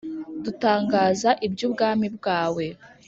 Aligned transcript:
Dutangaza 0.43 1.29
iby 1.45 1.61
Ubwami 1.67 2.07
bwawe 2.15 2.65